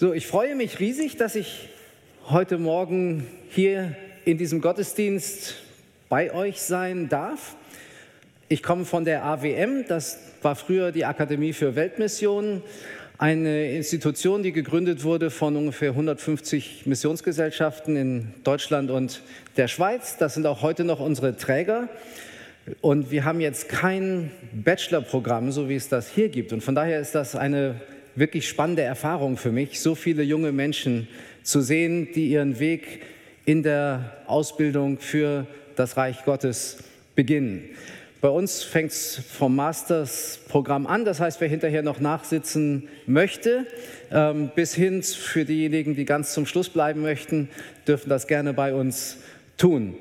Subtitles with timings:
[0.00, 1.70] So, ich freue mich riesig, dass ich
[2.28, 5.56] heute Morgen hier in diesem Gottesdienst
[6.08, 7.56] bei euch sein darf.
[8.48, 12.62] Ich komme von der AWM, das war früher die Akademie für Weltmissionen,
[13.18, 19.22] eine Institution, die gegründet wurde von ungefähr 150 Missionsgesellschaften in Deutschland und
[19.56, 20.16] der Schweiz.
[20.16, 21.88] Das sind auch heute noch unsere Träger.
[22.82, 26.52] Und wir haben jetzt kein Bachelorprogramm, so wie es das hier gibt.
[26.52, 27.80] Und von daher ist das eine
[28.18, 31.08] wirklich spannende Erfahrung für mich, so viele junge Menschen
[31.42, 33.02] zu sehen, die ihren Weg
[33.44, 36.78] in der Ausbildung für das Reich Gottes
[37.14, 37.64] beginnen.
[38.20, 43.64] Bei uns fängt es vom Masters-Programm an, das heißt, wer hinterher noch nachsitzen möchte,
[44.10, 47.48] ähm, bis hin für diejenigen, die ganz zum Schluss bleiben möchten,
[47.86, 49.18] dürfen das gerne bei uns
[49.56, 49.94] tun.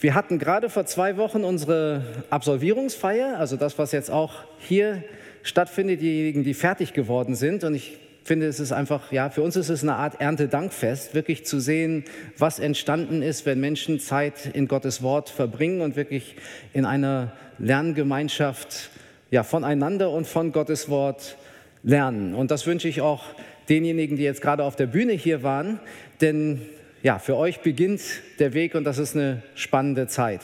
[0.00, 5.04] Wir hatten gerade vor zwei Wochen unsere Absolvierungsfeier, also das, was jetzt auch hier
[5.42, 7.64] stattfindet, diejenigen, die fertig geworden sind.
[7.64, 11.44] Und ich finde, es ist einfach, ja, für uns ist es eine Art Erntedankfest, wirklich
[11.44, 12.04] zu sehen,
[12.38, 16.36] was entstanden ist, wenn Menschen Zeit in Gottes Wort verbringen und wirklich
[16.72, 18.90] in einer Lerngemeinschaft
[19.30, 21.36] ja, voneinander und von Gottes Wort
[21.82, 22.34] lernen.
[22.34, 23.24] Und das wünsche ich auch
[23.68, 25.80] denjenigen, die jetzt gerade auf der Bühne hier waren,
[26.20, 26.62] denn
[27.02, 28.00] ja, für euch beginnt
[28.38, 30.42] der Weg und das ist eine spannende Zeit.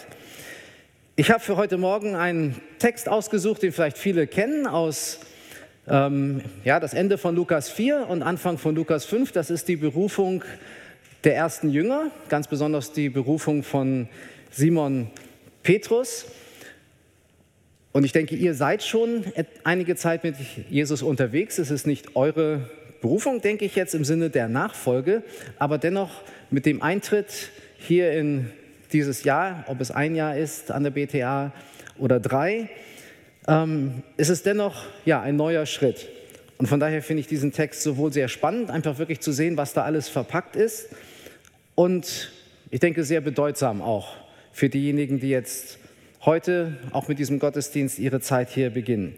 [1.20, 5.18] Ich habe für heute Morgen einen Text ausgesucht, den vielleicht viele kennen, aus
[5.88, 9.32] ähm, ja, das Ende von Lukas 4 und Anfang von Lukas 5.
[9.32, 10.44] Das ist die Berufung
[11.24, 14.08] der ersten Jünger, ganz besonders die Berufung von
[14.52, 15.10] Simon
[15.64, 16.26] Petrus.
[17.90, 19.24] Und ich denke, ihr seid schon
[19.64, 20.36] einige Zeit mit
[20.70, 21.58] Jesus unterwegs.
[21.58, 25.24] Es ist nicht eure Berufung, denke ich jetzt im Sinne der Nachfolge,
[25.58, 26.22] aber dennoch
[26.52, 28.52] mit dem Eintritt hier in
[28.92, 31.52] dieses Jahr, ob es ein Jahr ist an der BTA
[31.98, 32.68] oder drei,
[33.46, 36.08] ähm, ist es dennoch ja, ein neuer Schritt.
[36.58, 39.74] Und von daher finde ich diesen Text sowohl sehr spannend, einfach wirklich zu sehen, was
[39.74, 40.88] da alles verpackt ist,
[41.78, 42.32] und
[42.70, 44.16] ich denke sehr bedeutsam auch
[44.50, 45.78] für diejenigen, die jetzt
[46.22, 49.14] heute auch mit diesem Gottesdienst ihre Zeit hier beginnen.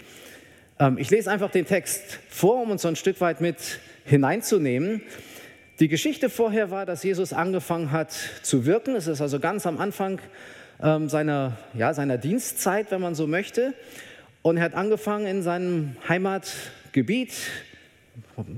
[0.78, 3.56] Ähm, ich lese einfach den Text vor, um uns so ein Stück weit mit
[4.04, 5.00] hineinzunehmen.
[5.80, 8.94] Die Geschichte vorher war, dass Jesus angefangen hat zu wirken.
[8.94, 10.20] Es ist also ganz am Anfang
[10.82, 13.72] ähm, seiner, ja, seiner Dienstzeit, wenn man so möchte.
[14.42, 17.32] Und er hat angefangen in seinem Heimatgebiet,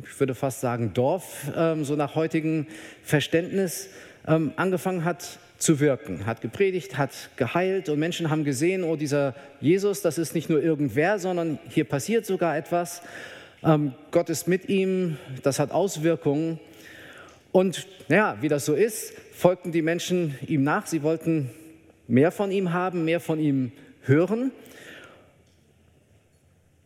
[0.03, 2.66] ich würde fast sagen Dorf, ähm, so nach heutigem
[3.05, 3.88] Verständnis,
[4.27, 9.37] ähm, angefangen hat zu wirken, hat gepredigt, hat geheilt und Menschen haben gesehen, oh, dieser
[9.61, 13.00] Jesus, das ist nicht nur irgendwer, sondern hier passiert sogar etwas.
[13.62, 16.59] Ähm, Gott ist mit ihm, das hat Auswirkungen.
[17.53, 20.87] Und ja, wie das so ist, folgten die Menschen ihm nach.
[20.87, 21.51] Sie wollten
[22.09, 24.51] mehr von ihm haben, mehr von ihm hören.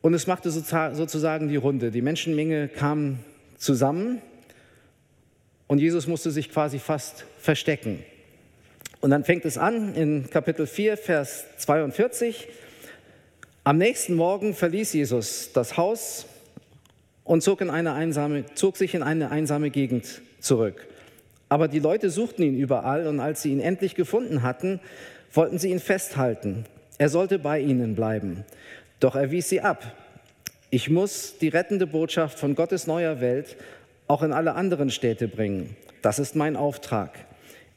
[0.03, 1.91] Und es machte sozusagen die Runde.
[1.91, 3.21] Die Menschenmenge kam
[3.56, 4.21] zusammen
[5.69, 8.05] und Jesus musste sich quasi fast verstecken.
[9.00, 12.49] Und dann fängt es an in Kapitel 4, Vers 42.
[13.65, 16.26] Am nächsten Morgen verließ Jesus das Haus
[17.26, 20.87] und zog, in eine einsame, zog sich in eine einsame Gegend zurück.
[21.48, 24.81] Aber die Leute suchten ihn überall und als sie ihn endlich gefunden hatten,
[25.32, 26.64] wollten sie ihn festhalten.
[26.98, 28.44] Er sollte bei ihnen bleiben.
[29.00, 29.92] Doch er wies sie ab.
[30.70, 33.56] Ich muss die rettende Botschaft von Gottes neuer Welt
[34.08, 35.76] auch in alle anderen Städte bringen.
[36.03, 37.10] Das ist mein Auftrag.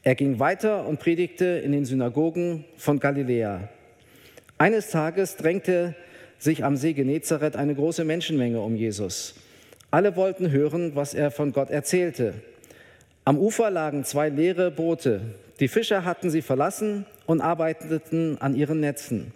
[0.02, 3.68] Er ging weiter und predigte in den Synagogen von Galiläa.
[4.56, 5.94] Eines Tages drängte
[6.40, 9.34] sich am See Genezareth eine große Menschenmenge um Jesus.
[9.92, 12.34] Alle wollten hören, was er von Gott erzählte.
[13.24, 15.20] Am Ufer lagen zwei leere Boote.
[15.60, 19.32] Die Fischer hatten sie verlassen und arbeiteten an ihren Netzen.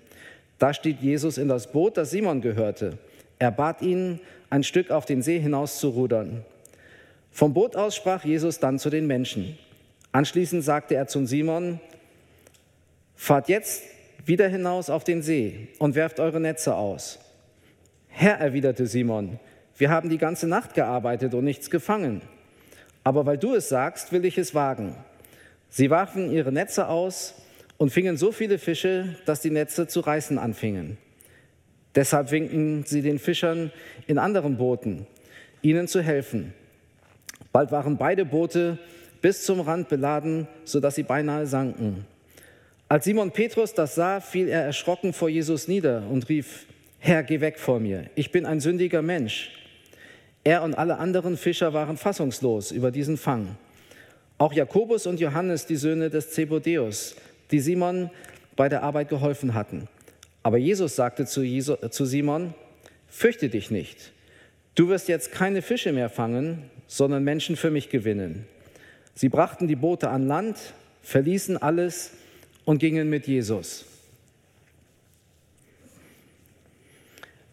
[0.58, 2.98] Da stieg Jesus in das Boot, das Simon gehörte.
[3.38, 6.44] Er bat ihn, ein Stück auf den See hinaus zu rudern.
[7.30, 9.58] Vom Boot aus sprach Jesus dann zu den Menschen.
[10.12, 11.80] Anschließend sagte er zu Simon,
[13.16, 13.82] fahrt jetzt
[14.24, 17.18] wieder hinaus auf den See und werft eure Netze aus.
[18.08, 19.38] Herr, erwiderte Simon,
[19.76, 22.22] wir haben die ganze Nacht gearbeitet und nichts gefangen
[23.04, 24.96] aber weil du es sagst, will ich es wagen.
[25.68, 27.34] Sie warfen ihre Netze aus
[27.76, 30.96] und fingen so viele Fische, dass die Netze zu reißen anfingen.
[31.94, 33.70] Deshalb winkten sie den Fischern
[34.06, 35.06] in anderen Booten,
[35.62, 36.54] ihnen zu helfen.
[37.52, 38.78] Bald waren beide Boote
[39.20, 42.06] bis zum Rand beladen, sodass sie beinahe sanken.
[42.94, 46.66] Als Simon Petrus das sah, fiel er erschrocken vor Jesus nieder und rief,
[47.00, 49.50] Herr, geh weg vor mir, ich bin ein sündiger Mensch.
[50.44, 53.56] Er und alle anderen Fischer waren fassungslos über diesen Fang.
[54.38, 57.16] Auch Jakobus und Johannes, die Söhne des Zebedeus,
[57.50, 58.10] die Simon
[58.54, 59.88] bei der Arbeit geholfen hatten.
[60.44, 62.54] Aber Jesus sagte zu, Simon,
[63.08, 64.12] fürchte dich nicht.
[64.76, 68.46] du wirst jetzt keine Fische mehr fangen, sondern Menschen für mich gewinnen.
[69.16, 70.58] Sie brachten die Boote an Land,
[71.02, 72.12] verließen alles
[72.64, 73.84] und gingen mit Jesus.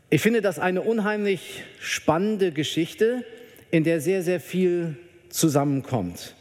[0.10, 3.24] Ich finde das eine unheimlich spannende Geschichte,
[3.72, 4.98] in der sehr, sehr viel
[5.30, 6.36] zusammenkommt.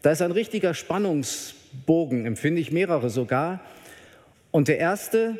[0.00, 3.60] Da ist ein richtiger Spannungsbogen, empfinde ich mehrere sogar.
[4.50, 5.38] Und der erste,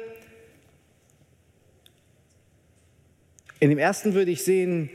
[3.58, 4.90] in dem ersten würde ich sehen,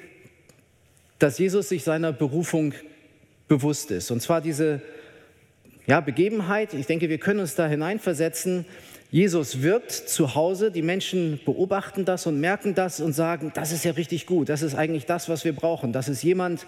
[1.17, 2.73] dass Jesus sich seiner Berufung
[3.47, 4.11] bewusst ist.
[4.11, 4.81] Und zwar diese
[5.87, 8.65] ja, Begebenheit, ich denke, wir können uns da hineinversetzen.
[9.09, 13.85] Jesus wirkt zu Hause, die Menschen beobachten das und merken das und sagen, das ist
[13.85, 15.93] ja richtig gut, das ist eigentlich das, was wir brauchen.
[15.93, 16.65] Das ist jemand,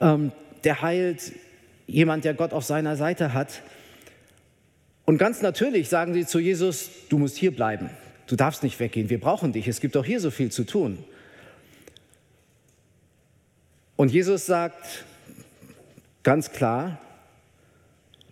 [0.00, 0.30] ähm,
[0.62, 1.32] der heilt,
[1.88, 3.60] jemand, der Gott auf seiner Seite hat.
[5.04, 7.90] Und ganz natürlich sagen sie zu Jesus, du musst hier bleiben,
[8.28, 11.02] du darfst nicht weggehen, wir brauchen dich, es gibt auch hier so viel zu tun.
[13.96, 15.04] Und Jesus sagt
[16.22, 17.00] ganz klar,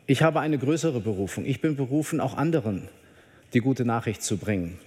[0.07, 1.45] ich habe eine größere Berufung.
[1.45, 2.89] Ich bin berufen, auch anderen
[3.55, 4.79] die gute Nachricht zu bringen.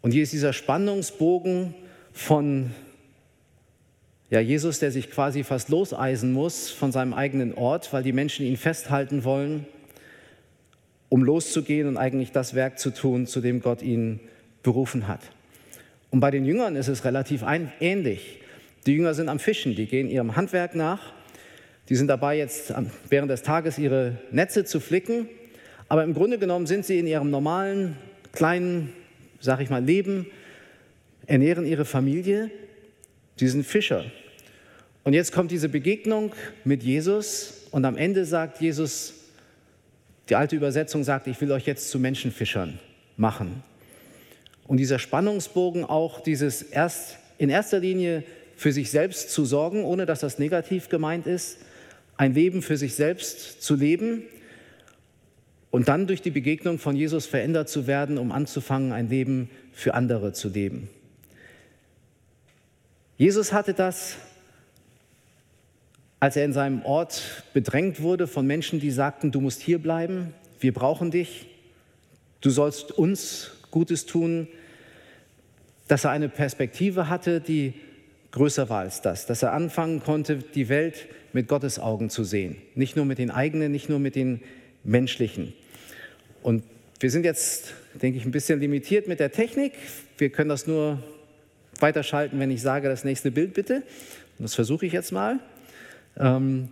[0.00, 1.74] Und hier ist dieser Spannungsbogen
[2.12, 2.70] von
[4.30, 8.46] ja, Jesus, der sich quasi fast loseisen muss von seinem eigenen Ort, weil die Menschen
[8.46, 9.66] ihn festhalten wollen,
[11.10, 14.20] um loszugehen und eigentlich das Werk zu tun, zu dem Gott ihn
[14.62, 15.20] berufen hat.
[16.10, 17.44] Und bei den Jüngern ist es relativ
[17.80, 18.40] ähnlich.
[18.86, 21.12] Die Jünger sind am Fischen, die gehen ihrem Handwerk nach.
[21.88, 22.72] Die sind dabei, jetzt
[23.08, 25.28] während des Tages ihre Netze zu flicken.
[25.88, 27.96] Aber im Grunde genommen sind sie in ihrem normalen,
[28.32, 28.92] kleinen,
[29.40, 30.26] sag ich mal, Leben,
[31.26, 32.50] ernähren ihre Familie.
[33.36, 34.04] Sie sind Fischer.
[35.04, 36.32] Und jetzt kommt diese Begegnung
[36.64, 39.14] mit Jesus und am Ende sagt Jesus,
[40.28, 42.78] die alte Übersetzung sagt, ich will euch jetzt zu Menschenfischern
[43.16, 43.62] machen.
[44.66, 48.22] Und dieser Spannungsbogen auch dieses erst in erster Linie
[48.56, 51.58] für sich selbst zu sorgen, ohne dass das negativ gemeint ist,
[52.22, 54.22] ein Leben für sich selbst zu leben
[55.72, 59.94] und dann durch die Begegnung von Jesus verändert zu werden, um anzufangen, ein Leben für
[59.94, 60.88] andere zu leben.
[63.18, 64.18] Jesus hatte das,
[66.20, 70.32] als er in seinem Ort bedrängt wurde von Menschen, die sagten, du musst hier bleiben,
[70.60, 71.48] wir brauchen dich,
[72.40, 74.46] du sollst uns Gutes tun,
[75.88, 77.74] dass er eine Perspektive hatte, die
[78.30, 82.56] größer war als das, dass er anfangen konnte, die Welt mit Gottes Augen zu sehen,
[82.74, 84.40] nicht nur mit den eigenen, nicht nur mit den
[84.84, 85.52] menschlichen.
[86.42, 86.64] Und
[87.00, 89.72] wir sind jetzt, denke ich, ein bisschen limitiert mit der Technik.
[90.18, 91.02] Wir können das nur
[91.80, 93.76] weiterschalten, wenn ich sage, das nächste Bild bitte.
[94.38, 95.40] Und das versuche ich jetzt mal.
[96.18, 96.68] Ähm,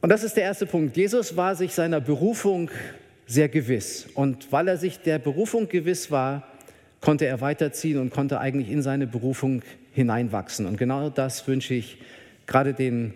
[0.00, 0.96] und das ist der erste Punkt.
[0.96, 2.70] Jesus war sich seiner Berufung
[3.26, 4.06] sehr gewiss.
[4.14, 6.46] Und weil er sich der Berufung gewiss war,
[7.00, 10.66] konnte er weiterziehen und konnte eigentlich in seine Berufung hineinwachsen.
[10.66, 11.98] Und genau das wünsche ich
[12.46, 13.14] gerade den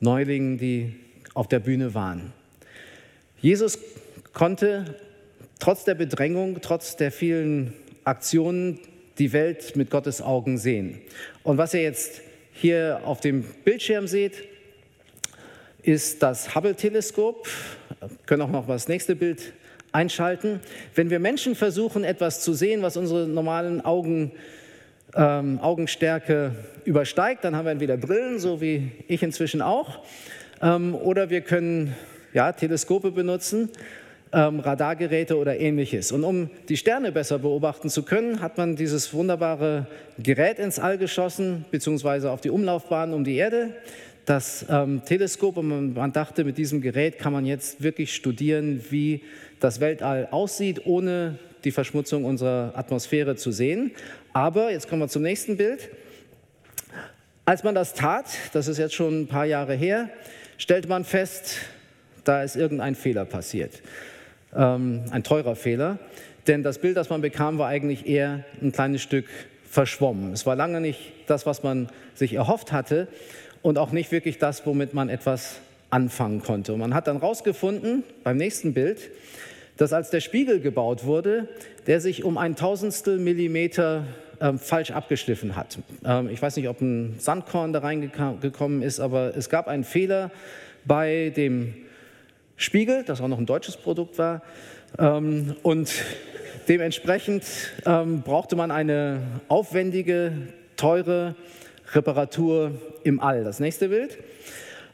[0.00, 0.94] Neulingen, die
[1.34, 2.32] auf der Bühne waren.
[3.40, 3.78] Jesus
[4.32, 4.96] konnte
[5.58, 7.74] trotz der Bedrängung, trotz der vielen
[8.04, 8.80] Aktionen
[9.18, 11.00] die Welt mit Gottes Augen sehen.
[11.42, 12.22] Und was ihr jetzt
[12.52, 14.44] hier auf dem Bildschirm seht,
[15.82, 17.46] ist das Hubble-Teleskop.
[18.26, 19.52] Können auch noch das nächste Bild
[19.92, 20.60] einschalten.
[20.94, 24.32] Wenn wir Menschen versuchen, etwas zu sehen, was unsere normalen Augen,
[25.14, 26.52] ähm, Augenstärke
[26.84, 30.00] übersteigt, dann haben wir entweder Brillen, so wie ich inzwischen auch,
[30.62, 31.94] ähm, oder wir können
[32.32, 33.70] ja, Teleskope benutzen,
[34.32, 36.12] ähm, Radargeräte oder ähnliches.
[36.12, 39.86] Und um die Sterne besser beobachten zu können, hat man dieses wunderbare
[40.18, 43.70] Gerät ins All geschossen, beziehungsweise auf die Umlaufbahn um die Erde
[44.26, 48.84] das ähm, Teleskop und man, man, dachte, mit diesem Gerät kann man jetzt wirklich studieren,
[48.90, 49.22] wie
[49.58, 53.90] das Weltall aussieht, ohne die Verschmutzung unserer Atmosphäre zu sehen.
[54.32, 55.90] Aber, jetzt kommen wir zum nächsten Bild.
[57.44, 60.08] Als man das tat, das ist jetzt schon ein paar Jahre her,
[60.56, 61.56] stellte man fest,
[62.24, 63.82] da ist irgendein Fehler passiert.
[64.54, 65.98] Ähm, ein teurer Fehler.
[66.46, 69.26] Denn das Bild, das man bekam, war eigentlich eher ein kleines Stück
[69.68, 70.32] verschwommen.
[70.32, 73.08] Es war lange nicht das, was man sich erhofft hatte
[73.62, 75.60] und auch nicht wirklich das, womit man etwas
[75.90, 76.72] anfangen konnte.
[76.72, 79.10] Und man hat dann herausgefunden, beim nächsten Bild,
[79.80, 81.48] dass als der Spiegel gebaut wurde,
[81.86, 84.04] der sich um ein Tausendstel Millimeter
[84.38, 85.78] ähm, falsch abgeschliffen hat.
[86.04, 90.32] Ähm, ich weiß nicht, ob ein Sandkorn da reingekommen ist, aber es gab einen Fehler
[90.84, 91.74] bei dem
[92.56, 94.42] Spiegel, das auch noch ein deutsches Produkt war.
[94.98, 95.90] Ähm, und
[96.68, 97.44] dementsprechend
[97.86, 100.32] ähm, brauchte man eine aufwendige,
[100.76, 101.36] teure
[101.94, 102.72] Reparatur
[103.02, 103.44] im All.
[103.44, 104.18] Das nächste Bild.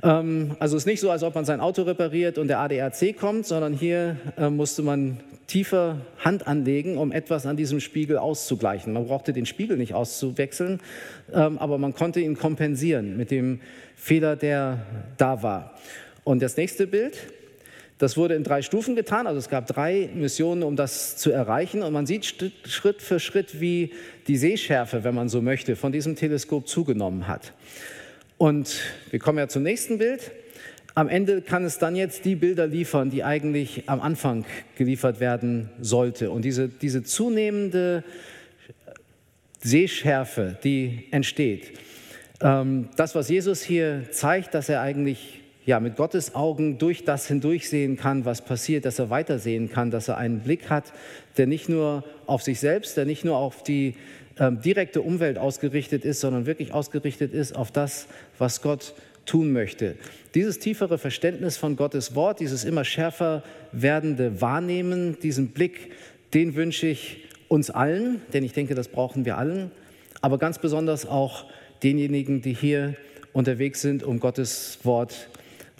[0.02, 3.16] Ähm, also es ist nicht so, als ob man sein Auto repariert und der ADAC
[3.16, 8.92] kommt, sondern hier äh, musste man tiefer Hand anlegen, um etwas an diesem Spiegel auszugleichen.
[8.92, 10.80] Man brauchte den Spiegel nicht auszuwechseln,
[11.32, 13.60] ähm, aber man konnte ihn kompensieren mit dem
[13.94, 14.86] Fehler, der
[15.16, 15.74] da war.
[16.24, 17.16] Und das nächste Bild,
[17.98, 21.82] das wurde in drei Stufen getan, also es gab drei Missionen, um das zu erreichen.
[21.82, 22.26] Und man sieht
[22.66, 23.92] Schritt für Schritt, wie
[24.26, 27.52] die Sehschärfe, wenn man so möchte, von diesem Teleskop zugenommen hat.
[28.38, 30.30] Und wir kommen ja zum nächsten Bild.
[30.94, 34.44] Am Ende kann es dann jetzt die Bilder liefern, die eigentlich am Anfang
[34.76, 36.30] geliefert werden sollte.
[36.30, 38.04] Und diese, diese zunehmende
[39.60, 41.78] Sehschärfe, die entsteht,
[42.42, 47.26] ähm, das, was Jesus hier zeigt, dass er eigentlich ja, mit Gottes Augen durch das
[47.26, 50.92] hindurchsehen kann, was passiert, dass er weitersehen kann, dass er einen Blick hat,
[51.36, 53.96] der nicht nur auf sich selbst, der nicht nur auf die
[54.38, 58.06] ähm, direkte Umwelt ausgerichtet ist, sondern wirklich ausgerichtet ist auf das,
[58.38, 58.94] was Gott
[59.26, 59.96] tun möchte.
[60.36, 63.42] Dieses tiefere Verständnis von Gottes Wort, dieses immer schärfer
[63.72, 65.90] werdende Wahrnehmen, diesen Blick,
[66.32, 69.72] den wünsche ich uns allen, denn ich denke, das brauchen wir allen,
[70.20, 71.46] aber ganz besonders auch
[71.82, 72.94] denjenigen, die hier
[73.32, 75.28] unterwegs sind, um Gottes Wort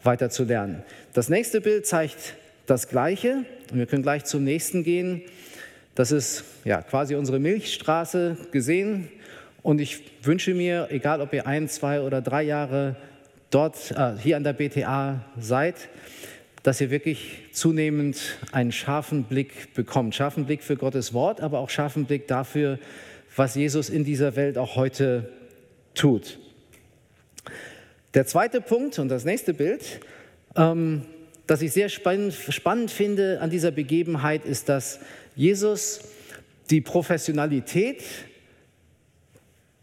[0.07, 0.83] weiter zu lernen.
[1.13, 2.35] Das nächste Bild zeigt
[2.67, 5.23] das Gleiche und wir können gleich zum nächsten gehen.
[5.95, 9.09] Das ist ja quasi unsere Milchstraße gesehen
[9.63, 12.97] und ich wünsche mir, egal ob ihr ein, zwei oder drei Jahre
[13.51, 15.89] dort äh, hier an der BTA seid,
[16.63, 20.15] dass ihr wirklich zunehmend einen scharfen Blick bekommt.
[20.15, 22.79] Scharfen Blick für Gottes Wort, aber auch scharfen Blick dafür,
[23.37, 25.31] was Jesus in dieser Welt auch heute
[25.95, 26.39] tut.
[28.17, 30.01] Der zweite Punkt und das nächste Bild,
[30.57, 31.03] ähm,
[31.47, 35.01] das ich sehr spannend, spannend finde an dieser Begebenheit, ist, dass
[35.35, 36.01] Jesus
[36.71, 38.03] die Professionalität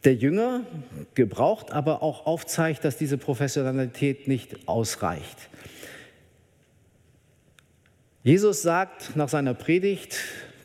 [0.03, 0.65] der Jünger
[1.13, 5.37] gebraucht, aber auch aufzeigt, dass diese Professionalität nicht ausreicht.
[8.23, 10.17] Jesus sagt nach seiner Predigt,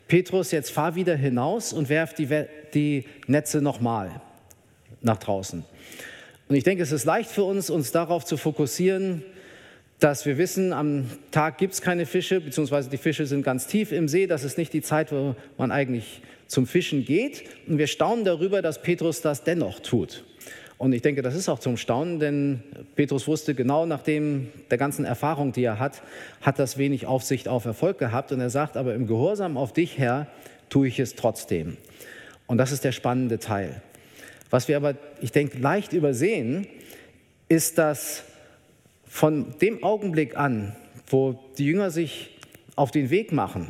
[0.07, 2.27] Petrus, jetzt fahr wieder hinaus und werf die,
[2.73, 4.21] die Netze nochmal
[5.01, 5.63] nach draußen.
[6.49, 9.23] Und ich denke, es ist leicht für uns, uns darauf zu fokussieren,
[9.99, 13.91] dass wir wissen, am Tag gibt es keine Fische, beziehungsweise die Fische sind ganz tief
[13.91, 14.25] im See.
[14.25, 17.43] Das ist nicht die Zeit, wo man eigentlich zum Fischen geht.
[17.67, 20.23] Und wir staunen darüber, dass Petrus das dennoch tut.
[20.79, 22.63] Und ich denke, das ist auch zum Staunen, denn
[22.95, 26.01] Petrus wusste genau, nachdem der ganzen Erfahrung, die er hat,
[26.41, 28.31] hat das wenig Aufsicht auf Erfolg gehabt.
[28.31, 30.25] Und er sagt, aber im Gehorsam auf dich, Herr,
[30.69, 31.77] tue ich es trotzdem.
[32.47, 33.83] Und das ist der spannende Teil.
[34.49, 36.67] Was wir aber, ich denke, leicht übersehen,
[37.47, 38.23] ist, dass
[39.05, 40.75] von dem Augenblick an,
[41.07, 42.37] wo die Jünger sich
[42.75, 43.67] auf den Weg machen,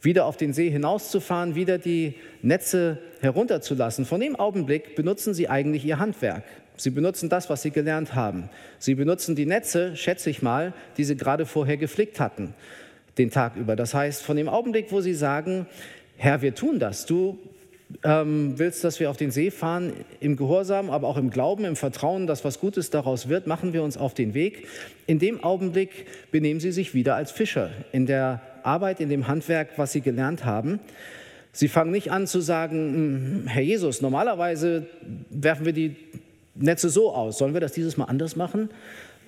[0.00, 5.84] wieder auf den See hinauszufahren, wieder die Netze herunterzulassen, von dem Augenblick benutzen sie eigentlich
[5.84, 6.44] ihr Handwerk.
[6.76, 8.48] Sie benutzen das, was sie gelernt haben.
[8.78, 12.54] Sie benutzen die Netze, schätze ich mal, die sie gerade vorher geflickt hatten,
[13.18, 13.76] den Tag über.
[13.76, 15.66] Das heißt, von dem Augenblick, wo sie sagen,
[16.16, 17.38] Herr, wir tun das, du
[18.04, 21.76] ähm, willst, dass wir auf den See fahren, im Gehorsam, aber auch im Glauben, im
[21.76, 24.66] Vertrauen, dass was Gutes daraus wird, machen wir uns auf den Weg.
[25.06, 29.70] In dem Augenblick benehmen sie sich wieder als Fischer in der Arbeit, in dem Handwerk,
[29.76, 30.80] was sie gelernt haben.
[31.52, 34.86] Sie fangen nicht an zu sagen, hm, Herr Jesus, normalerweise
[35.30, 35.96] werfen wir die
[36.54, 38.70] Netze so aus, sollen wir das dieses Mal anders machen?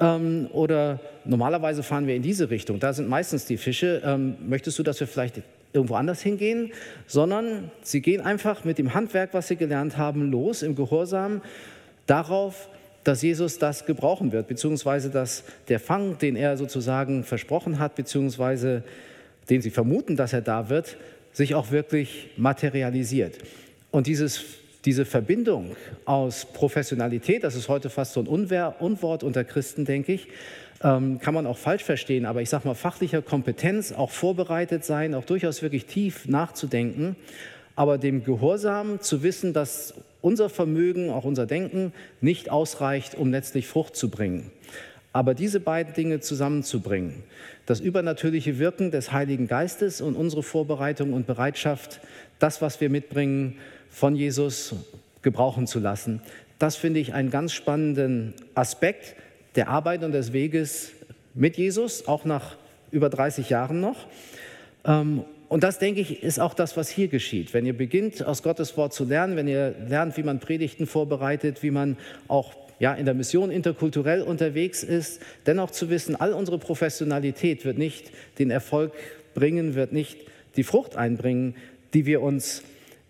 [0.00, 4.02] Ähm, oder normalerweise fahren wir in diese Richtung, da sind meistens die Fische.
[4.04, 5.42] Ähm, möchtest du, dass wir vielleicht
[5.74, 6.72] irgendwo anders hingehen,
[7.06, 11.42] sondern sie gehen einfach mit dem Handwerk, was sie gelernt haben, los im Gehorsam
[12.06, 12.68] darauf,
[13.02, 18.84] dass Jesus das gebrauchen wird, beziehungsweise dass der Fang, den er sozusagen versprochen hat, beziehungsweise
[19.50, 20.96] den sie vermuten, dass er da wird,
[21.32, 23.38] sich auch wirklich materialisiert.
[23.90, 24.44] Und dieses,
[24.84, 30.28] diese Verbindung aus Professionalität, das ist heute fast so ein Unwort unter Christen, denke ich,
[30.82, 35.14] ähm, kann man auch falsch verstehen, aber ich sage mal fachlicher Kompetenz, auch vorbereitet sein,
[35.14, 37.16] auch durchaus wirklich tief nachzudenken,
[37.76, 43.66] aber dem Gehorsam zu wissen, dass unser Vermögen, auch unser Denken nicht ausreicht, um letztlich
[43.66, 44.50] Frucht zu bringen.
[45.12, 47.22] Aber diese beiden Dinge zusammenzubringen,
[47.66, 52.00] das übernatürliche Wirken des Heiligen Geistes und unsere Vorbereitung und Bereitschaft,
[52.38, 53.58] das, was wir mitbringen,
[53.90, 54.74] von Jesus
[55.22, 56.20] gebrauchen zu lassen,
[56.58, 59.14] das finde ich einen ganz spannenden Aspekt,
[59.54, 60.92] der Arbeit und des Weges
[61.34, 62.56] mit Jesus, auch nach
[62.90, 64.06] über 30 Jahren noch.
[64.84, 67.54] Ähm, und das, denke ich, ist auch das, was hier geschieht.
[67.54, 71.62] Wenn ihr beginnt, aus Gottes Wort zu lernen, wenn ihr lernt, wie man Predigten vorbereitet,
[71.62, 71.96] wie man
[72.28, 77.78] auch ja, in der Mission interkulturell unterwegs ist, dennoch zu wissen, all unsere Professionalität wird
[77.78, 78.92] nicht den Erfolg
[79.34, 80.18] bringen, wird nicht
[80.56, 81.54] die Frucht einbringen,
[81.92, 82.62] die wir uns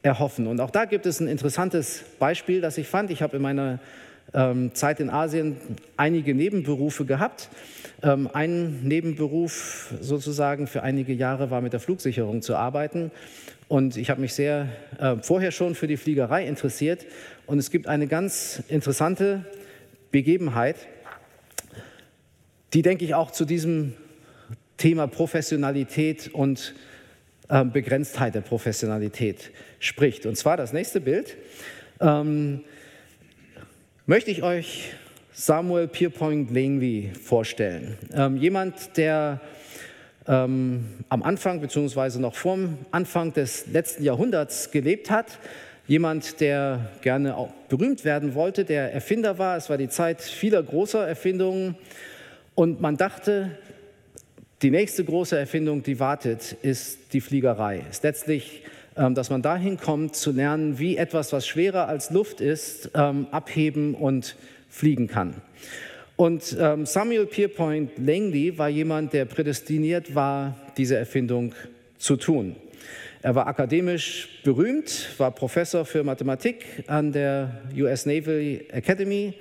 [0.03, 0.47] erhoffen.
[0.47, 3.11] Und auch da gibt es ein interessantes Beispiel, das ich fand.
[3.11, 3.81] Ich habe in meiner
[4.33, 5.57] Zeit in Asien
[5.97, 7.51] einige Nebenberufe gehabt.
[8.03, 13.13] Ähm, ein Nebenberuf sozusagen für einige Jahre war mit der Flugsicherung zu arbeiten.
[13.69, 17.07] Und ich habe mich sehr äh, vorher schon für die Fliegerei interessiert.
[17.47, 19.47] Und es gibt eine ganz interessante
[20.11, 20.77] Begebenheit,
[22.75, 23.95] die, denke ich, auch zu diesem
[24.77, 26.75] Thema Professionalität und
[27.49, 30.27] äh, Begrenztheit der Professionalität spricht.
[30.27, 31.37] Und zwar das nächste Bild.
[32.01, 32.61] Ähm,
[34.07, 34.93] möchte ich euch
[35.33, 37.97] Samuel Pierpoint Langley vorstellen.
[38.13, 39.41] Ähm, jemand, der
[40.29, 45.39] ähm, am Anfang beziehungsweise noch vorm Anfang des letzten Jahrhunderts gelebt hat.
[45.87, 49.57] Jemand, der gerne auch berühmt werden wollte, der Erfinder war.
[49.57, 51.75] Es war die Zeit vieler großer Erfindungen.
[52.55, 53.59] Und man dachte,
[54.61, 57.83] die nächste große Erfindung, die wartet, ist die Fliegerei.
[57.91, 58.63] Ist letztlich,
[58.95, 63.95] dass man dahin kommt, zu lernen, wie etwas, was schwerer als Luft ist, ähm, abheben
[63.95, 64.37] und
[64.69, 65.35] fliegen kann.
[66.17, 71.55] Und ähm, Samuel Pierpoint Langley war jemand, der prädestiniert war, diese Erfindung
[71.99, 72.55] zu tun.
[73.23, 79.35] Er war akademisch berühmt, war Professor für Mathematik an der US Naval Academy.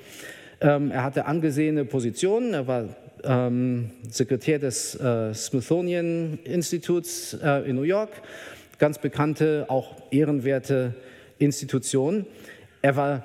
[0.62, 2.54] Ähm, er hatte angesehene Positionen.
[2.54, 2.86] Er war
[3.24, 8.10] ähm, Sekretär des äh, Smithsonian Instituts äh, in New York,
[8.84, 10.94] ganz bekannte, auch ehrenwerte
[11.40, 12.26] Institution.
[12.82, 13.24] Er war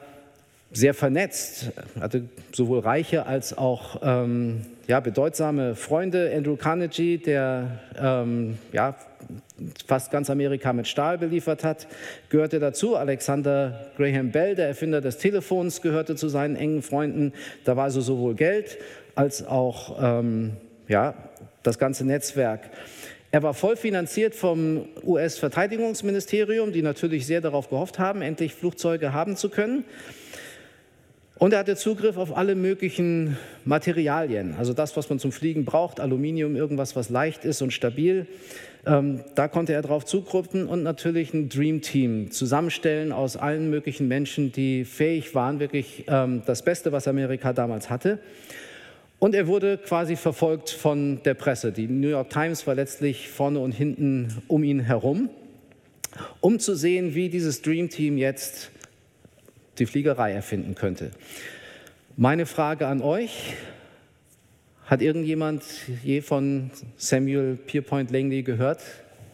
[0.70, 6.32] sehr vernetzt, hatte sowohl reiche als auch ähm, ja, bedeutsame Freunde.
[6.32, 8.94] Andrew Carnegie, der ähm, ja,
[9.84, 11.88] fast ganz Amerika mit Stahl beliefert hat,
[12.28, 12.94] gehörte dazu.
[12.94, 17.32] Alexander Graham Bell, der Erfinder des Telefons, gehörte zu seinen engen Freunden.
[17.64, 18.78] Da war also sowohl Geld
[19.16, 20.52] als auch ähm,
[20.86, 21.14] ja,
[21.64, 22.60] das ganze Netzwerk.
[23.30, 29.36] Er war voll finanziert vom US-Verteidigungsministerium, die natürlich sehr darauf gehofft haben, endlich Flugzeuge haben
[29.36, 29.84] zu können.
[31.36, 36.00] Und er hatte Zugriff auf alle möglichen Materialien, also das, was man zum Fliegen braucht,
[36.00, 38.26] Aluminium, irgendwas, was leicht ist und stabil.
[38.86, 44.08] Ähm, da konnte er drauf zugruppen und natürlich ein Dream Team zusammenstellen aus allen möglichen
[44.08, 48.18] Menschen, die fähig waren, wirklich ähm, das Beste, was Amerika damals hatte.
[49.18, 51.72] Und er wurde quasi verfolgt von der Presse.
[51.72, 55.28] Die New York Times war letztlich vorne und hinten um ihn herum,
[56.40, 58.70] um zu sehen, wie dieses Dream Team jetzt
[59.78, 61.10] die Fliegerei erfinden könnte.
[62.16, 63.54] Meine Frage an euch,
[64.86, 65.64] hat irgendjemand
[66.02, 68.80] je von Samuel Pierpoint Langley gehört?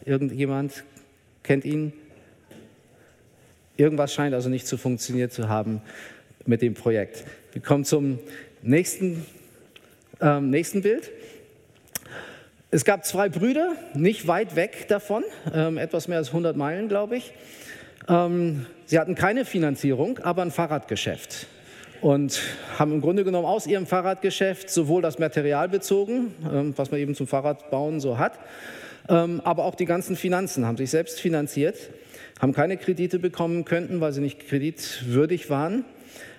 [0.04, 0.82] Irgendjemand
[1.44, 1.92] kennt ihn?
[3.76, 5.80] Irgendwas scheint also nicht zu funktionieren zu haben
[6.44, 7.24] mit dem Projekt.
[7.52, 8.18] Wir kommen zum
[8.62, 9.24] nächsten,
[10.24, 11.12] ähm, nächsten Bild.
[12.70, 17.16] Es gab zwei Brüder, nicht weit weg davon, ähm, etwas mehr als 100 Meilen, glaube
[17.16, 17.32] ich.
[18.08, 21.46] Ähm, sie hatten keine Finanzierung, aber ein Fahrradgeschäft
[22.00, 22.40] und
[22.78, 27.14] haben im Grunde genommen aus ihrem Fahrradgeschäft sowohl das Material bezogen, ähm, was man eben
[27.14, 28.38] zum Fahrradbauen so hat,
[29.08, 31.76] ähm, aber auch die ganzen Finanzen, haben sich selbst finanziert,
[32.40, 35.84] haben keine Kredite bekommen könnten, weil sie nicht kreditwürdig waren.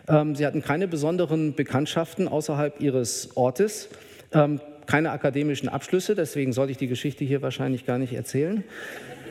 [0.08, 3.90] Ähm, sie hatten keine besonderen Bekanntschaften außerhalb ihres Ortes,
[4.34, 8.64] ähm, keine akademischen Abschlüsse, deswegen sollte ich die Geschichte hier wahrscheinlich gar nicht erzählen.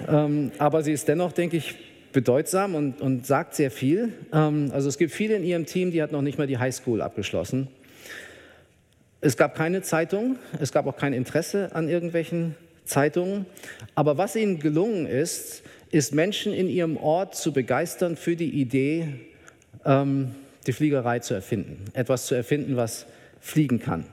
[0.09, 1.76] Ähm, aber sie ist dennoch, denke ich,
[2.12, 4.12] bedeutsam und, und sagt sehr viel.
[4.30, 7.66] Also es gibt viele in ihrem Team, die hat noch nicht mal die Highschool abgeschlossen.
[9.20, 12.54] Es gab keine Zeitung, es gab auch kein Interesse an irgendwelchen
[12.85, 13.46] Zeitungen.
[13.94, 19.09] Aber was ihnen gelungen ist, ist Menschen in ihrem Ort zu begeistern für die Idee,
[19.84, 20.34] ähm,
[20.66, 21.84] die Fliegerei zu erfinden.
[21.92, 23.06] Etwas zu erfinden, was
[23.40, 24.04] fliegen kann.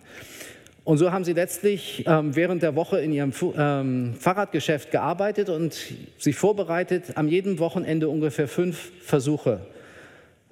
[0.84, 5.78] Und so haben sie letztlich ähm, während der Woche in ihrem ähm, Fahrradgeschäft gearbeitet und
[6.18, 9.62] sich vorbereitet, am jedem Wochenende ungefähr fünf Versuche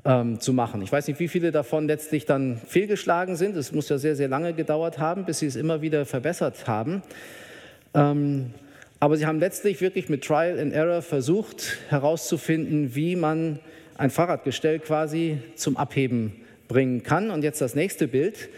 [0.05, 0.83] ähm, zu machen.
[0.83, 3.57] Ich weiß nicht, wie viele davon letztlich dann fehlgeschlagen sind.
[3.57, 7.01] Es muss ja sehr, sehr lange gedauert haben, bis sie es immer wieder verbessert haben.
[7.95, 8.53] Ähm,
[8.99, 13.59] aber sie haben letztlich wirklich mit Trial and Error versucht herauszufinden, wie man
[13.99, 16.33] ein Fahrradgestell quasi zum Abheben
[16.69, 17.31] bringen kann.
[17.31, 18.49] Und jetzt das nächste Bild.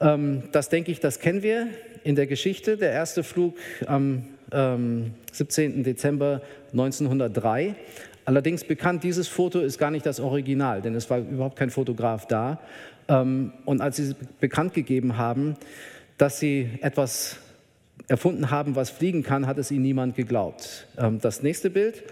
[0.00, 1.68] Ähm, das denke ich, das kennen wir
[2.02, 2.76] in der Geschichte.
[2.76, 3.56] Der erste Flug
[3.86, 5.76] am 17.
[5.76, 7.76] Ähm, Dezember 1903.
[8.24, 12.26] Allerdings bekannt, dieses Foto ist gar nicht das Original, denn es war überhaupt kein Fotograf
[12.26, 12.58] da.
[13.08, 15.56] Ähm, und als sie bekannt gegeben haben,
[16.16, 17.36] dass sie etwas
[18.08, 20.86] erfunden haben, was fliegen kann, hat es ihnen niemand geglaubt.
[21.20, 22.02] Das nächste Bild,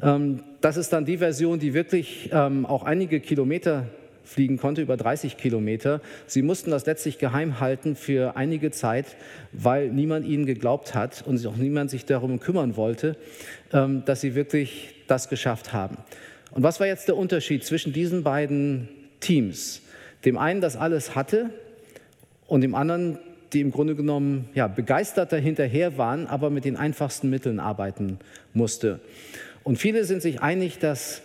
[0.00, 3.86] das ist dann die Version, die wirklich auch einige Kilometer
[4.28, 6.00] fliegen konnte, über 30 Kilometer.
[6.26, 9.16] Sie mussten das letztlich geheim halten für einige Zeit,
[9.52, 13.16] weil niemand ihnen geglaubt hat und auch niemand sich darum kümmern wollte,
[13.72, 15.96] ähm, dass sie wirklich das geschafft haben.
[16.50, 18.88] Und was war jetzt der Unterschied zwischen diesen beiden
[19.20, 19.82] Teams?
[20.24, 21.50] Dem einen das alles hatte
[22.46, 23.18] und dem anderen,
[23.52, 28.18] die im Grunde genommen ja, begeisterter hinterher waren, aber mit den einfachsten Mitteln arbeiten
[28.52, 29.00] musste.
[29.68, 31.20] Und viele sind sich einig, dass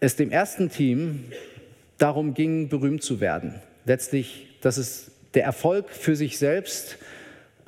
[0.00, 1.24] es dem ersten Team
[1.98, 3.56] darum ging, berühmt zu werden.
[3.84, 6.96] Letztlich, dass es der Erfolg für sich selbst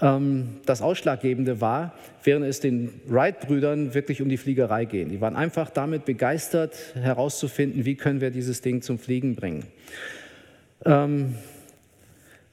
[0.00, 5.10] ähm, das Ausschlaggebende war, während es den Wright-Brüdern wirklich um die Fliegerei ging.
[5.10, 9.66] Die waren einfach damit begeistert, herauszufinden, wie können wir dieses Ding zum Fliegen bringen.
[10.86, 11.34] Ähm,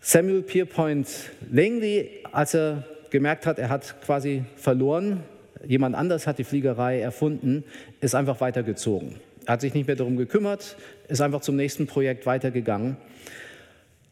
[0.02, 1.08] Samuel Pierpoint
[1.50, 5.24] Langley, als er gemerkt hat, er hat quasi verloren,
[5.68, 7.64] jemand anders hat die Fliegerei erfunden,
[8.00, 9.16] ist einfach weitergezogen.
[9.46, 12.98] Er hat sich nicht mehr darum gekümmert, ist einfach zum nächsten Projekt weitergegangen,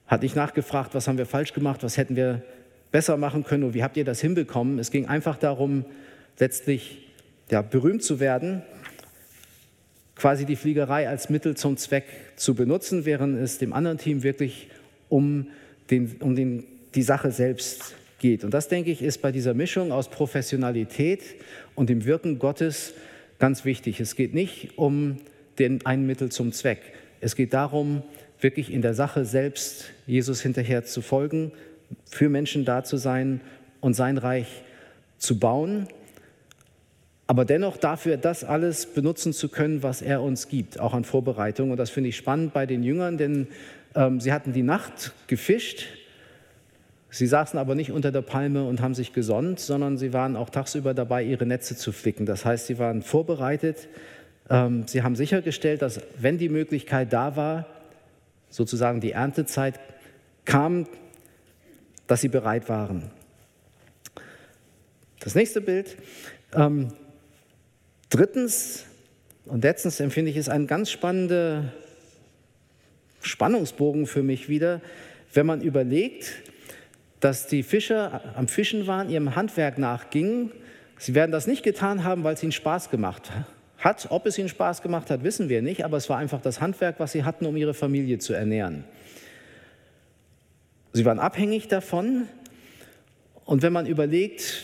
[0.08, 2.42] hat nicht nachgefragt, was haben wir falsch gemacht, was hätten wir
[2.92, 4.80] besser machen können und wie habt ihr das hinbekommen.
[4.80, 5.86] Es ging einfach darum,
[6.40, 7.08] letztlich
[7.52, 8.64] ja, berühmt zu werden,
[10.16, 14.70] quasi die Fliegerei als Mittel zum Zweck zu benutzen, während es dem anderen Team wirklich
[15.08, 15.48] um
[15.90, 18.44] den, um den, die Sache selbst geht.
[18.44, 21.22] Und das, denke ich, ist bei dieser Mischung aus Professionalität
[21.76, 22.94] und dem Wirken Gottes
[23.40, 24.00] ganz wichtig.
[24.00, 25.18] Es geht nicht um
[25.58, 26.82] den, ein Mittel zum Zweck.
[27.22, 28.04] Es geht darum,
[28.40, 31.52] wirklich in der Sache selbst Jesus hinterher zu folgen,
[32.06, 33.42] für Menschen da zu sein
[33.82, 34.48] und sein Reich
[35.18, 35.88] zu bauen,
[37.30, 41.70] aber dennoch dafür das alles benutzen zu können, was er uns gibt, auch an Vorbereitung.
[41.70, 43.48] Und das finde ich spannend bei den Jüngern, denn
[43.94, 45.86] ähm, sie hatten die Nacht gefischt,
[47.10, 50.50] sie saßen aber nicht unter der Palme und haben sich gesonnt, sondern sie waren auch
[50.50, 52.26] tagsüber dabei, ihre Netze zu flicken.
[52.26, 53.88] Das heißt, sie waren vorbereitet,
[54.50, 57.65] ähm, sie haben sichergestellt, dass wenn die Möglichkeit da war,
[58.50, 59.80] sozusagen die Erntezeit
[60.45, 60.88] kam,
[62.08, 63.12] dass sie bereit waren.
[65.19, 65.98] Das nächste Bild.
[66.54, 66.93] Ähm,
[68.10, 68.86] drittens
[69.45, 71.74] und letztens empfinde ich es ein ganz spannender
[73.22, 74.82] Spannungsbogen für mich wieder,
[75.34, 76.32] wenn man überlegt,
[77.20, 80.52] dass die Fischer am Fischen waren, ihrem Handwerk nachgingen.
[80.98, 83.32] Sie werden das nicht getan haben, weil es ihnen Spaß gemacht
[83.78, 84.08] hat.
[84.10, 87.00] Ob es ihnen Spaß gemacht hat, wissen wir nicht, aber es war einfach das Handwerk,
[87.00, 88.84] was sie hatten, um ihre Familie zu ernähren.
[90.94, 92.28] Sie waren abhängig davon.
[93.46, 94.64] Und wenn man überlegt,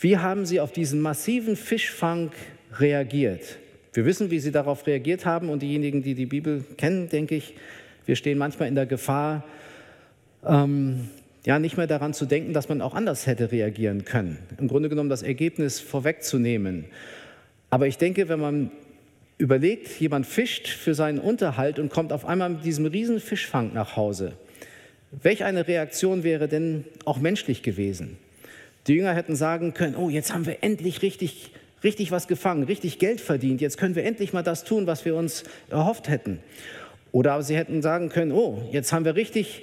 [0.00, 2.30] wie haben sie auf diesen massiven Fischfang
[2.78, 3.58] reagiert?
[3.92, 7.54] Wir wissen, wie sie darauf reagiert haben und diejenigen, die die Bibel kennen, denke ich,
[8.06, 9.44] wir stehen manchmal in der Gefahr,
[10.46, 11.10] ähm,
[11.44, 14.38] ja, nicht mehr daran zu denken, dass man auch anders hätte reagieren können.
[14.58, 16.84] Im Grunde genommen das Ergebnis vorwegzunehmen.
[17.70, 18.70] Aber ich denke, wenn man
[19.38, 23.96] überlegt, jemand fischt für seinen Unterhalt und kommt auf einmal mit diesem riesen Fischfang nach
[23.96, 24.32] Hause,
[25.22, 28.18] welch eine Reaktion wäre denn auch menschlich gewesen?
[28.86, 32.98] Die Jünger hätten sagen können, oh, jetzt haben wir endlich richtig richtig was gefangen, richtig
[32.98, 36.40] Geld verdient, jetzt können wir endlich mal das tun, was wir uns erhofft hätten.
[37.12, 39.62] Oder sie hätten sagen können, oh, jetzt haben wir richtig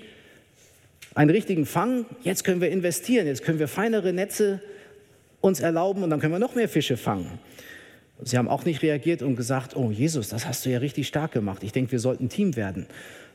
[1.18, 4.62] einen richtigen Fang, jetzt können wir investieren, jetzt können wir feinere Netze
[5.42, 7.40] uns erlauben und dann können wir noch mehr Fische fangen.
[8.22, 11.32] Sie haben auch nicht reagiert und gesagt, oh Jesus, das hast du ja richtig stark
[11.32, 11.64] gemacht.
[11.64, 12.86] Ich denke, wir sollten Team werden.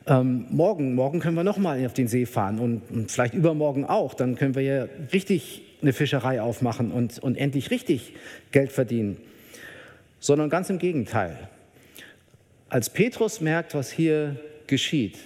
[0.07, 3.85] Ähm, morgen, morgen können wir noch mal auf den See fahren und, und vielleicht übermorgen
[3.85, 4.15] auch.
[4.15, 8.15] Dann können wir ja richtig eine Fischerei aufmachen und, und endlich richtig
[8.53, 9.17] Geld verdienen,
[10.21, 11.37] sondern ganz im Gegenteil.
[12.69, 14.37] Als Petrus merkt, was hier
[14.69, 15.19] geschieht,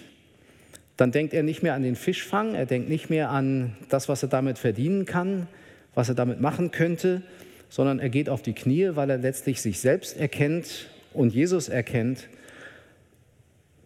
[0.97, 4.23] dann denkt er nicht mehr an den Fischfang, er denkt nicht mehr an das, was
[4.23, 5.47] er damit verdienen kann,
[5.95, 7.23] was er damit machen könnte,
[7.69, 12.29] sondern er geht auf die Knie, weil er letztlich sich selbst erkennt und Jesus erkennt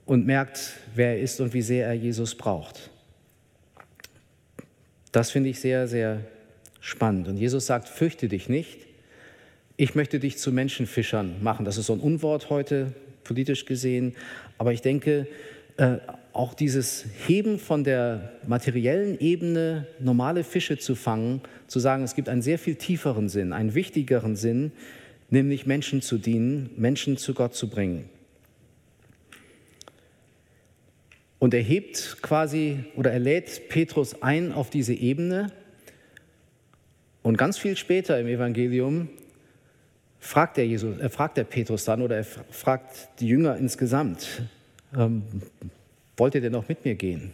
[0.07, 2.90] und merkt, wer er ist und wie sehr er Jesus braucht.
[5.12, 6.20] Das finde ich sehr, sehr
[6.81, 7.29] spannend.
[7.29, 8.87] Und Jesus sagt, fürchte dich nicht,
[9.77, 11.64] ich möchte dich zu Menschenfischern machen.
[11.64, 12.92] Das ist so ein Unwort heute,
[13.25, 14.14] politisch gesehen.
[14.59, 15.27] Aber ich denke,
[15.80, 15.98] äh,
[16.34, 22.28] auch dieses Heben von der materiellen Ebene, normale Fische zu fangen, zu sagen, es gibt
[22.28, 24.72] einen sehr viel tieferen Sinn, einen wichtigeren Sinn,
[25.30, 28.10] nämlich Menschen zu dienen, Menschen zu Gott zu bringen.
[31.38, 35.50] Und er hebt quasi oder er lädt Petrus ein auf diese Ebene
[37.22, 39.08] und ganz viel später im Evangelium
[40.18, 44.42] fragt der, Jesus, äh, fragt der Petrus dann oder er fragt die Jünger insgesamt,
[44.96, 45.22] ähm,
[46.16, 47.33] wollt ihr denn noch mit mir gehen?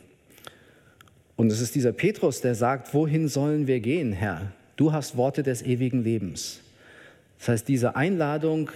[1.37, 4.53] Und es ist dieser Petrus, der sagt, wohin sollen wir gehen, Herr?
[4.77, 6.61] Du hast Worte des ewigen Lebens.
[7.39, 8.71] Das heißt, diese Einladung,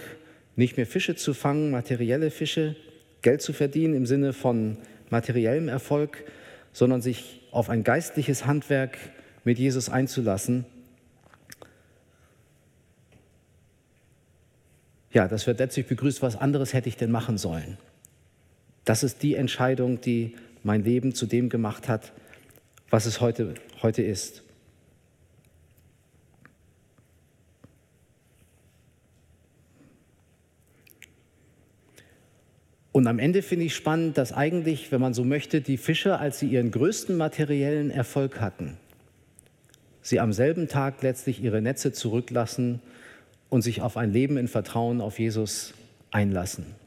[0.55, 2.75] nicht mehr Fische zu fangen, materielle Fische,
[3.21, 4.77] Geld zu verdienen im Sinne von
[5.09, 6.23] materiellem Erfolg,
[6.73, 8.97] sondern sich auf ein geistliches Handwerk
[9.43, 10.65] mit Jesus einzulassen,
[15.13, 17.77] Ja, das wird letztlich begrüßt, was anderes hätte ich denn machen sollen.
[18.85, 22.11] Das ist die Entscheidung, die mein Leben zu dem gemacht hat,
[22.89, 24.43] was es heute, heute ist.
[32.91, 36.39] Und am Ende finde ich spannend, dass eigentlich, wenn man so möchte, die Fischer, als
[36.39, 38.77] sie ihren größten materiellen Erfolg hatten,
[40.01, 42.81] sie am selben Tag letztlich ihre Netze zurücklassen
[43.49, 45.73] und sich auf ein Leben in Vertrauen auf Jesus
[46.11, 46.80] einlassen.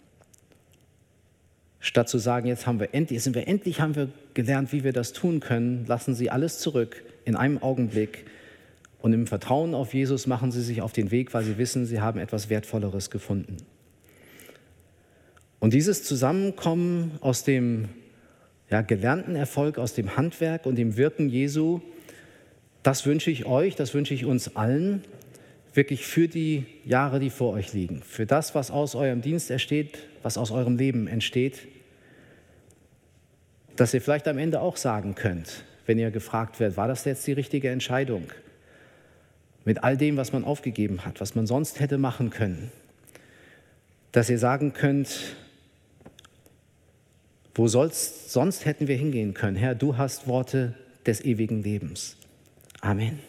[1.84, 4.94] Statt zu sagen, jetzt haben wir endlich, sind wir endlich haben wir gelernt, wie wir
[4.94, 8.24] das tun können, lassen sie alles zurück in einem Augenblick
[9.02, 12.00] und im Vertrauen auf Jesus machen sie sich auf den Weg, weil sie wissen, sie
[12.00, 13.58] haben etwas Wertvolleres gefunden.
[15.60, 17.90] Und dieses Zusammenkommen aus dem
[18.70, 21.82] ja, gelernten Erfolg, aus dem Handwerk und dem Wirken Jesu,
[22.82, 25.04] das wünsche ich euch, das wünsche ich uns allen,
[25.74, 29.98] wirklich für die Jahre, die vor euch liegen, für das, was aus eurem Dienst entsteht,
[30.22, 31.68] was aus eurem Leben entsteht,
[33.76, 37.26] dass ihr vielleicht am Ende auch sagen könnt, wenn ihr gefragt werdet, war das jetzt
[37.26, 38.24] die richtige Entscheidung?
[39.64, 42.70] Mit all dem, was man aufgegeben hat, was man sonst hätte machen können,
[44.12, 45.37] dass ihr sagen könnt,
[47.54, 49.56] wo soll's, sonst hätten wir hingehen können?
[49.56, 50.74] Herr, du hast Worte
[51.06, 52.16] des ewigen Lebens.
[52.80, 53.20] Amen.